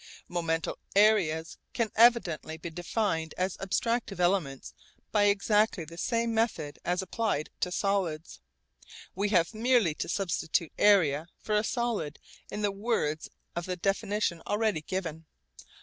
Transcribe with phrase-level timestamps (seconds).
[0.27, 4.73] Momental areas can evidently be defined as abstractive elements
[5.11, 8.39] by exactly the same method as applied to solids.
[9.13, 12.17] We have merely to substitute 'area' for a 'solid'
[12.49, 15.27] in the words of the definition already given.